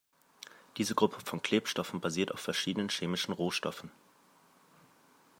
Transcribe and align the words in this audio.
Diese 0.77 0.95
Gruppe 0.95 1.19
von 1.21 1.43
Klebstoffen 1.43 2.01
basiert 2.01 2.31
auf 2.31 2.39
verschiedenen 2.39 2.89
chemischen 2.89 3.33
Rohstoffen. 3.33 3.91